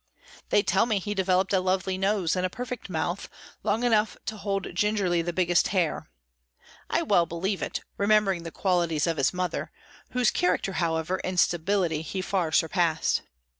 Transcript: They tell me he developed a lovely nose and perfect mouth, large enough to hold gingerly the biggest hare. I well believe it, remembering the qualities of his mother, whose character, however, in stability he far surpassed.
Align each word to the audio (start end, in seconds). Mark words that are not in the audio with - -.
They 0.49 0.63
tell 0.63 0.87
me 0.87 0.97
he 0.97 1.13
developed 1.13 1.53
a 1.53 1.59
lovely 1.59 1.95
nose 1.95 2.35
and 2.35 2.51
perfect 2.51 2.89
mouth, 2.89 3.29
large 3.61 3.83
enough 3.83 4.17
to 4.25 4.37
hold 4.37 4.73
gingerly 4.73 5.21
the 5.21 5.31
biggest 5.31 5.67
hare. 5.67 6.09
I 6.89 7.03
well 7.03 7.27
believe 7.27 7.61
it, 7.61 7.81
remembering 7.97 8.41
the 8.41 8.49
qualities 8.49 9.05
of 9.05 9.17
his 9.17 9.31
mother, 9.31 9.69
whose 10.09 10.31
character, 10.31 10.71
however, 10.73 11.17
in 11.17 11.37
stability 11.37 12.01
he 12.01 12.23
far 12.23 12.51
surpassed. 12.51 13.21